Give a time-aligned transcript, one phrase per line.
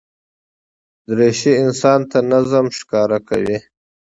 [1.07, 3.57] دریشي انسان ته نظم ښکاره کوي.